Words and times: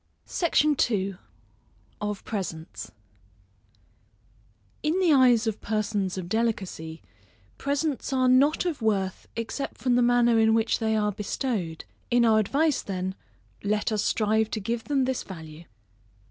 SECTION 0.25 0.75
II. 0.89 1.15
Of 2.01 2.25
Presents. 2.25 2.91
In 4.81 4.99
the 4.99 5.13
eyes 5.13 5.45
of 5.45 5.61
persons 5.61 6.17
of 6.17 6.27
delicacy, 6.27 7.03
presents 7.59 8.11
are 8.11 8.27
not 8.27 8.65
of 8.65 8.81
worth, 8.81 9.27
except 9.35 9.77
from 9.77 9.93
the 9.93 10.01
manner 10.01 10.39
in 10.39 10.55
which 10.55 10.79
they 10.79 10.95
are 10.95 11.11
bestowed; 11.11 11.85
in 12.09 12.25
our 12.25 12.39
advice, 12.39 12.81
then, 12.81 13.13
let 13.63 13.91
us 13.91 14.03
strive 14.03 14.49
to 14.49 14.59
give 14.59 14.85
them 14.85 15.05
this 15.05 15.21
value. 15.21 15.65